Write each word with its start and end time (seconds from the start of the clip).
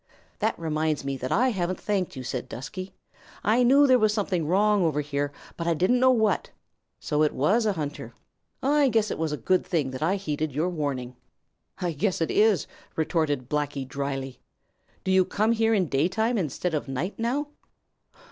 "That 0.39 0.57
reminds 0.57 1.05
me 1.05 1.15
that 1.17 1.31
I 1.31 1.49
haven't 1.49 1.79
thanked 1.79 2.15
you," 2.15 2.23
said 2.23 2.49
Dusky. 2.49 2.95
"I 3.43 3.61
knew 3.61 3.85
there 3.85 3.99
was 3.99 4.11
something 4.11 4.47
wrong 4.47 4.83
over 4.83 5.01
here, 5.01 5.31
but 5.57 5.67
I 5.67 5.75
didn't 5.75 5.99
know 5.99 6.09
what. 6.09 6.49
So 6.99 7.21
it 7.21 7.35
was 7.35 7.67
a 7.67 7.73
hunter. 7.73 8.15
I 8.63 8.89
guess 8.89 9.11
it 9.11 9.19
is 9.21 9.31
a 9.31 9.37
good 9.37 9.63
thing 9.63 9.91
that 9.91 10.01
I 10.01 10.15
heeded 10.15 10.53
your 10.53 10.69
warn 10.71 10.97
ing." 10.97 11.17
"I 11.77 11.91
guess 11.91 12.19
it 12.19 12.31
is," 12.31 12.65
retorted 12.95 13.47
Blacky 13.47 13.87
dryly. 13.87 14.39
"Do 15.03 15.11
you 15.11 15.23
come 15.23 15.51
here 15.51 15.75
in 15.75 15.85
daytime 15.87 16.35
instead 16.35 16.73
of 16.73 16.87
night 16.87 17.19
now?" 17.19 17.49